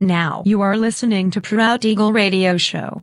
[0.00, 3.02] Now you are listening to Proud Eagle Radio Show.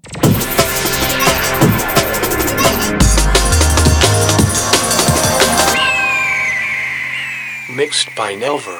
[7.76, 8.80] Mixed by Nelver.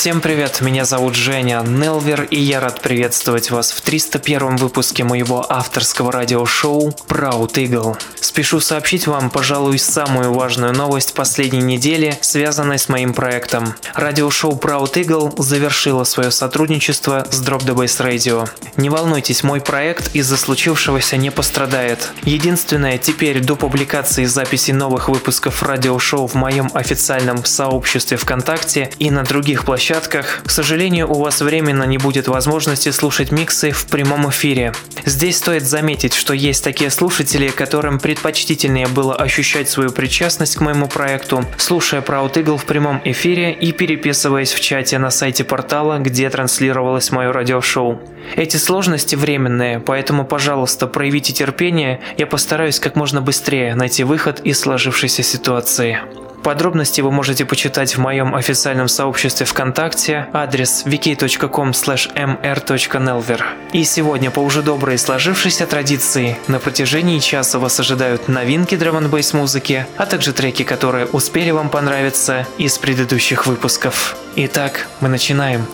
[0.00, 5.44] Всем привет, меня зовут Женя Нелвер, и я рад приветствовать вас в 301 выпуске моего
[5.46, 7.98] авторского радиошоу Proud Eagle.
[8.30, 13.74] Спешу сообщить вам, пожалуй, самую важную новость последней недели, связанной с моим проектом.
[13.94, 18.48] Радиошоу Proud Eagle завершило свое сотрудничество с Drop the Bass Radio.
[18.76, 22.12] Не волнуйтесь, мой проект из-за случившегося не пострадает.
[22.22, 29.24] Единственное, теперь до публикации записи новых выпусков радиошоу в моем официальном сообществе ВКонтакте и на
[29.24, 34.72] других площадках к сожалению, у вас временно не будет возможности слушать миксы в прямом эфире.
[35.04, 40.88] Здесь стоит заметить, что есть такие слушатели, которым предпочтительнее было ощущать свою причастность к моему
[40.88, 46.28] проекту, слушая Proud Eagle в прямом эфире и переписываясь в чате на сайте портала, где
[46.28, 47.98] транслировалось мое радиошоу.
[48.36, 54.60] Эти сложности временные, поэтому, пожалуйста, проявите терпение, я постараюсь как можно быстрее найти выход из
[54.60, 56.00] сложившейся ситуации.
[56.42, 63.42] Подробности вы можете почитать в моем официальном сообществе ВКонтакте, адрес wiki.com mr.nelver.
[63.72, 69.10] И сегодня по уже доброй сложившейся традиции на протяжении часа вас ожидают новинки драм н
[69.32, 74.16] музыки, а также треки, которые успели вам понравиться из предыдущих выпусков.
[74.36, 75.66] Итак, мы начинаем.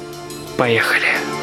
[0.57, 1.07] Поехали!
[1.07, 1.36] Uh,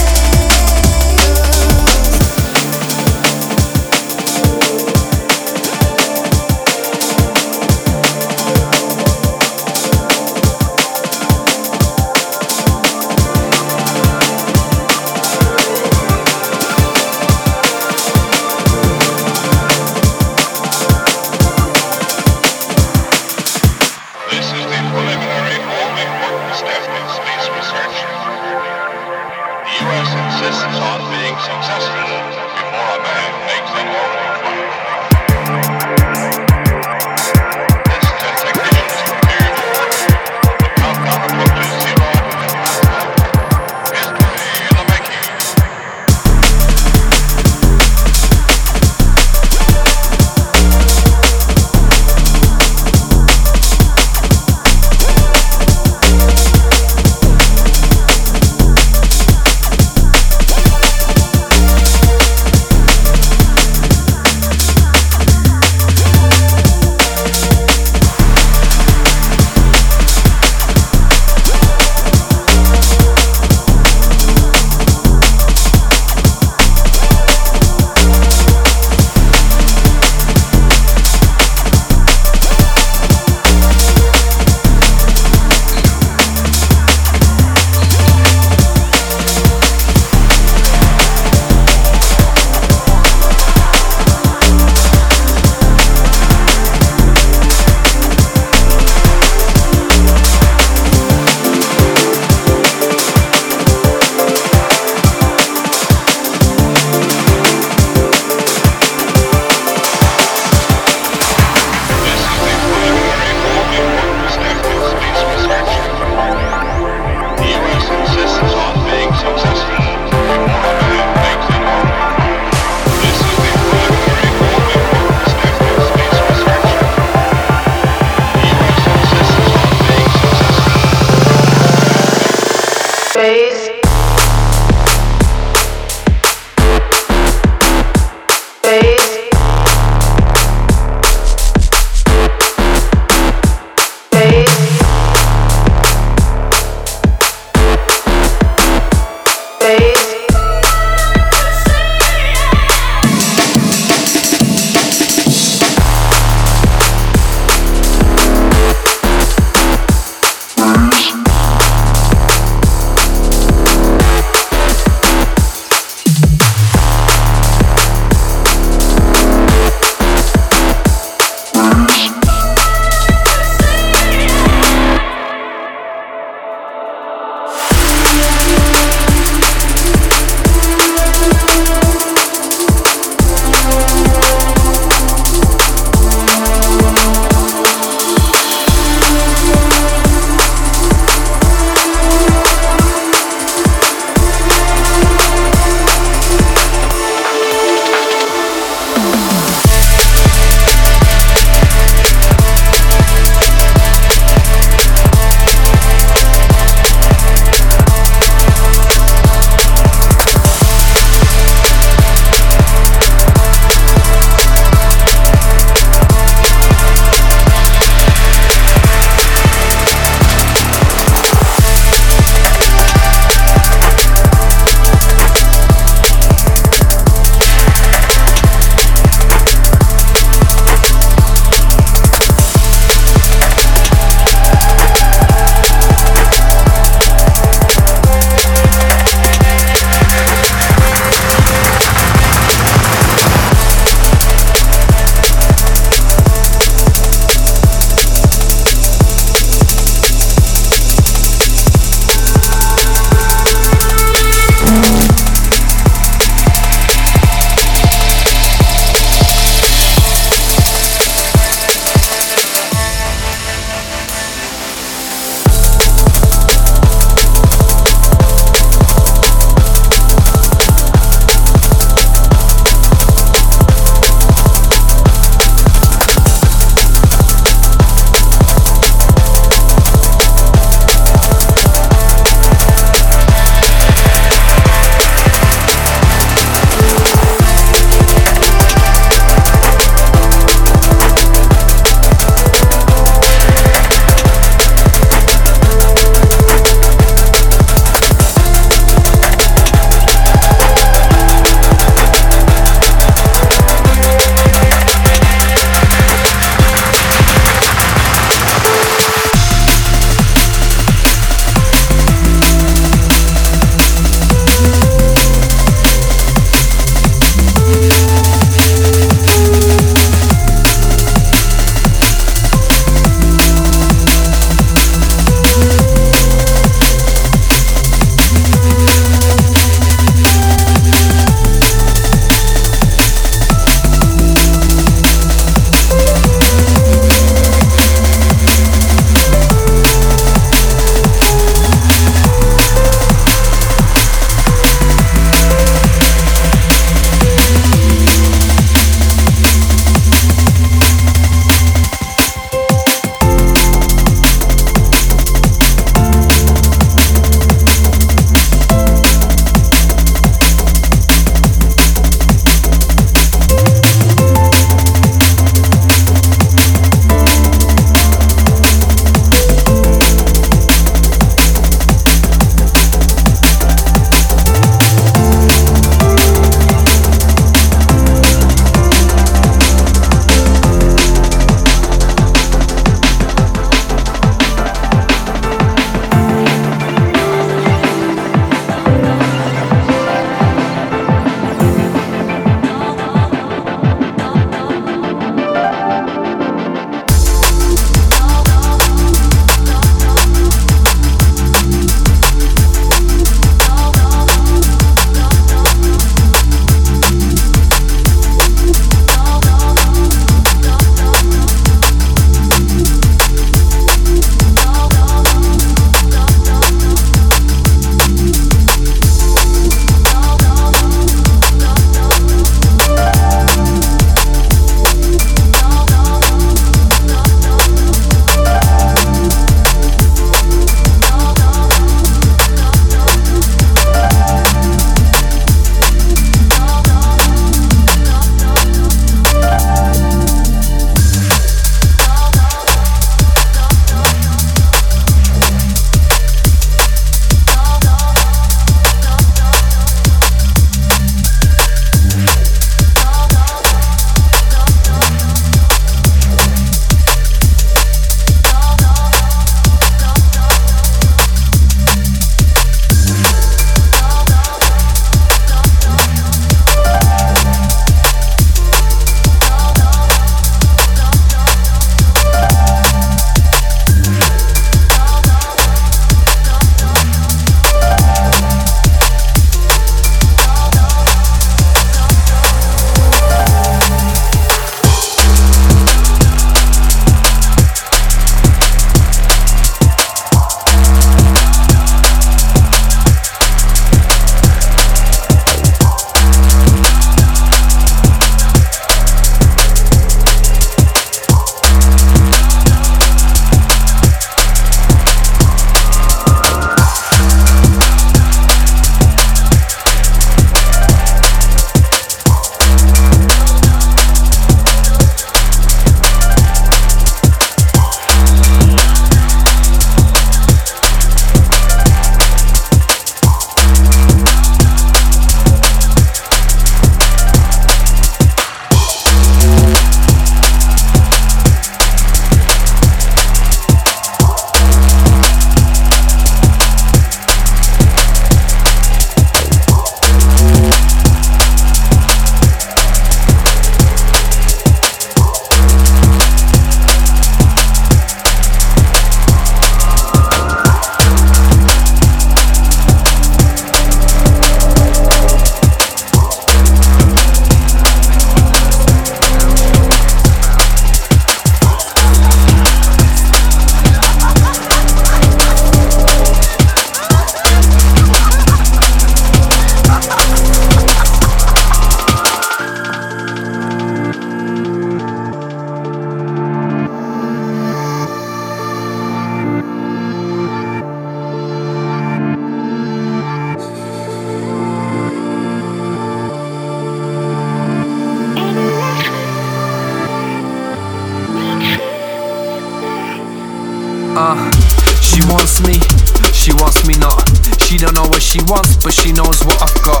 [598.32, 600.00] she wants, but she knows what I've got.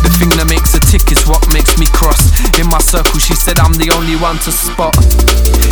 [0.00, 2.32] The thing that makes her tick is what makes me cross.
[2.56, 4.96] In my circle, she said I'm the only one to spot.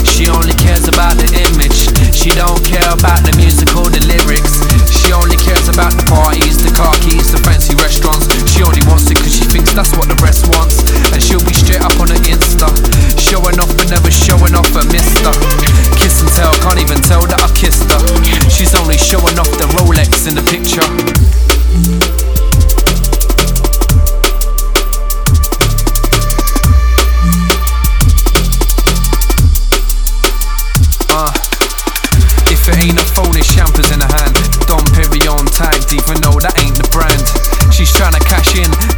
[0.04, 1.88] She only cares about the image.
[2.12, 4.61] She don't care about the music or the lyrics.
[4.92, 8.28] She only cares about the parties, the car keys, the fancy restaurants.
[8.52, 10.84] She only wants it cause she thinks that's what the rest wants.
[11.08, 12.68] And she'll be straight up on her Insta.
[13.16, 15.32] Showing off but never showing off a mister.
[15.96, 18.00] Kiss and tell, can't even tell that I kissed her.
[18.52, 20.84] She's only showing off the Rolex in the picture.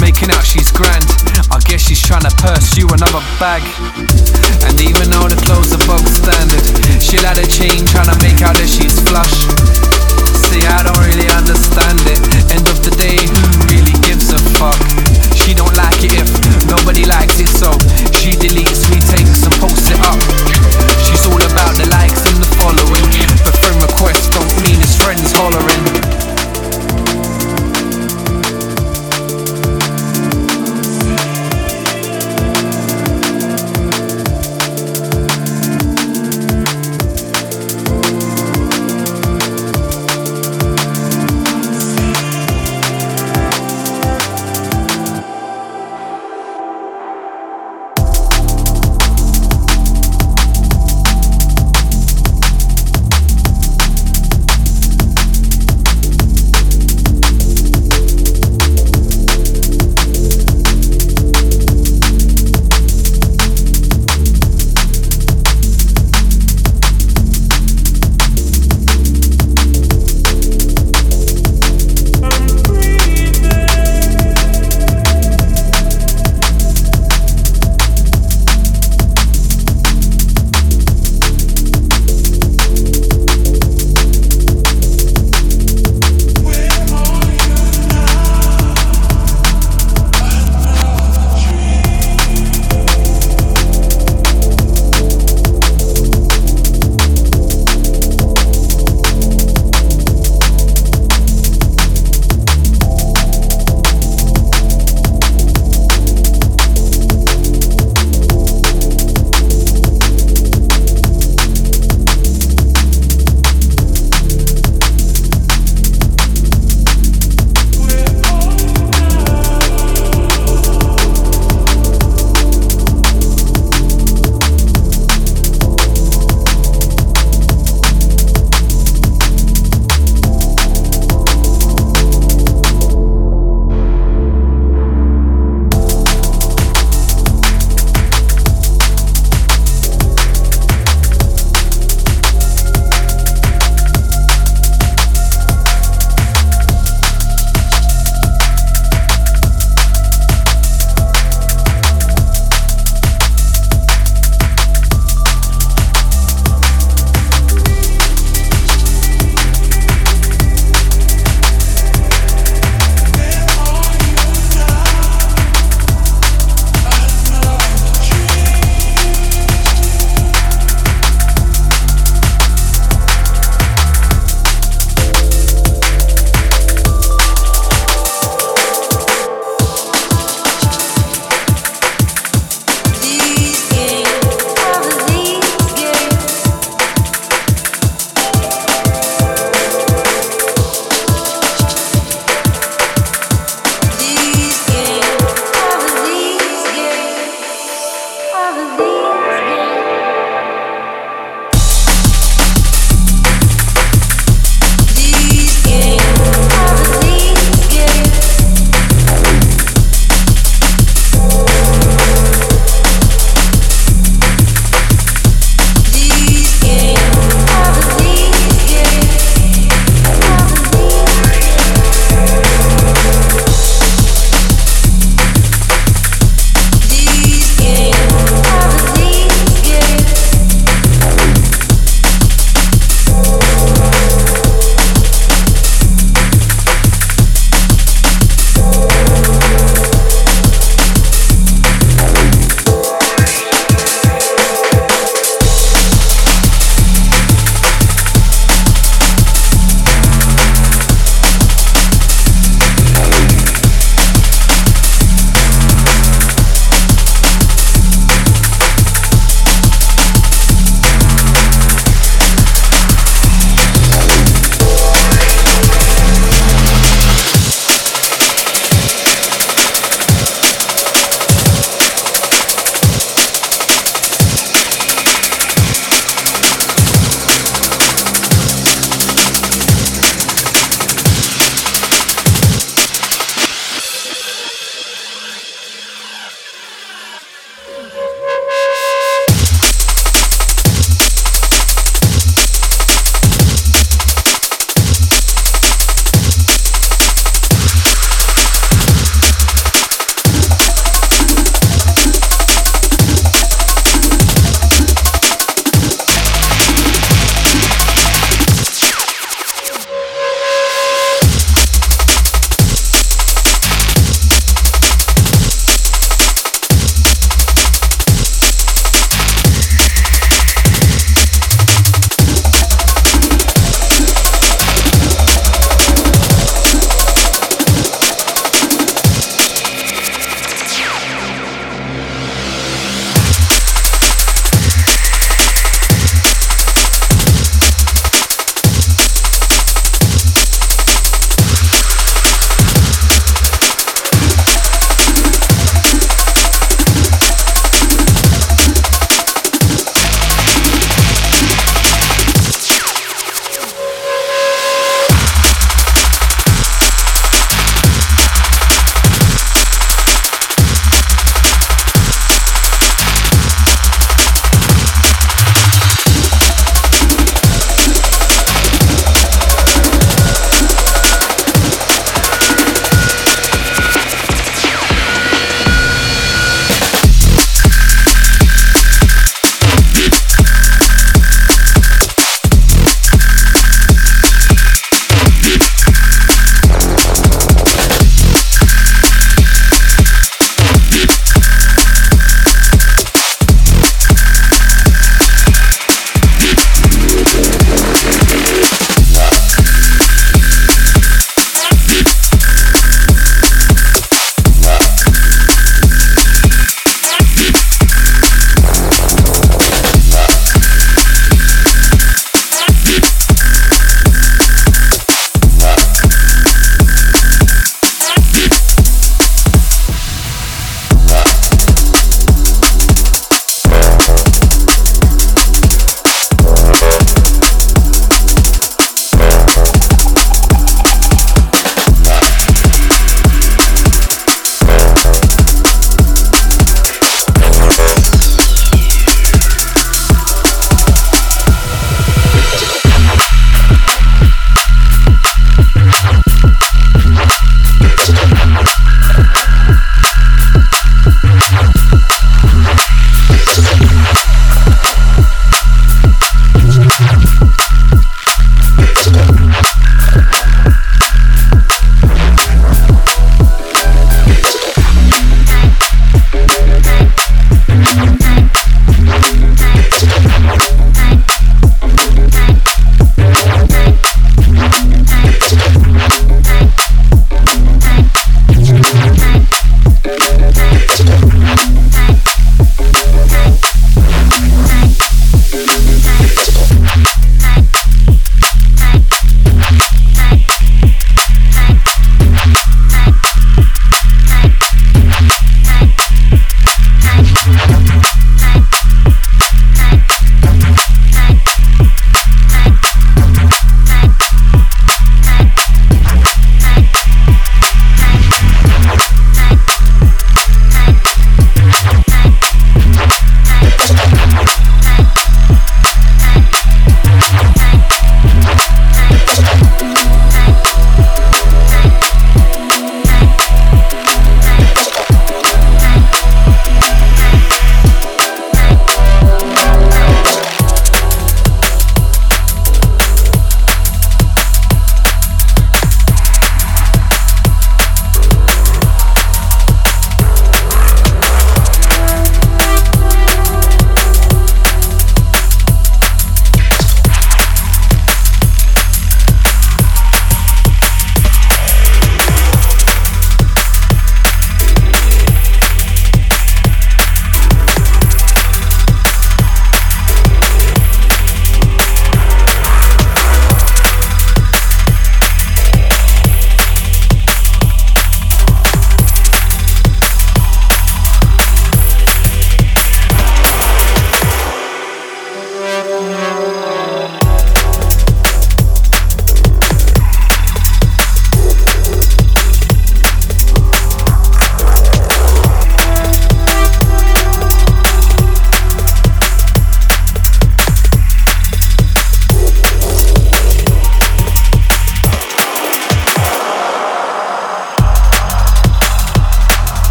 [0.00, 1.04] Making out she's grand.
[1.52, 3.60] I guess she's trying to pursue another bag.
[4.64, 6.64] And even though the clothes are bog standard,
[7.02, 9.44] she'll add a chain trying to make out that she's flush.
[10.48, 12.20] See, I don't really understand it.
[12.56, 14.80] End of the day, who really gives a fuck?
[15.36, 16.30] She don't like it if
[16.64, 17.72] nobody likes it, so
[18.16, 20.20] she deletes, retakes, and posts it up.
[21.04, 23.06] She's all about the likes and the following,
[23.44, 26.13] but friend requests don't mean his friends hollering.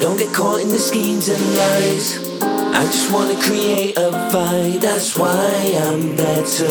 [0.00, 2.18] Don't get caught in the schemes and lies.
[2.40, 5.34] I just wanna create a vibe, that's why
[5.82, 6.70] I'm better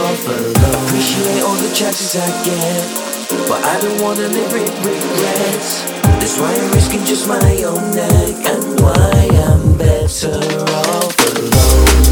[0.00, 0.86] off alone.
[0.86, 2.82] Appreciate all the chances I get,
[3.48, 5.82] but I don't wanna live with regrets.
[6.20, 10.40] That's why I'm risking just my own neck, and why I'm better
[10.88, 12.03] off alone.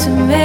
[0.00, 0.39] To me.